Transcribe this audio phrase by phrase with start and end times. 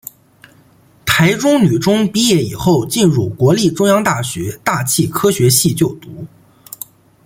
[1.05, 6.25] 台中女中毕业以后进入国立中央大学大气科学系就读。